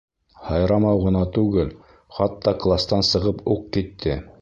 Һайрамау 0.45 1.03
ғына 1.03 1.21
түгел, 1.37 1.71
хатта 2.19 2.57
кластан 2.67 3.09
сығып 3.15 3.49
уҡ 3.57 3.67
китте. 3.79 4.23